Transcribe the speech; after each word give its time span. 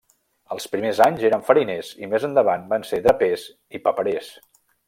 Els 0.53 0.63
primers 0.75 1.01
anys 1.07 1.25
eren 1.29 1.43
fariners 1.51 1.93
i 2.07 2.11
més 2.15 2.27
endavant 2.31 2.67
van 2.75 2.89
ser 2.93 3.03
drapers 3.07 3.47
i 3.81 3.87
paperers. 3.89 4.37